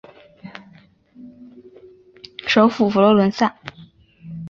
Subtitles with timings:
[2.47, 3.55] 首府佛罗伦萨。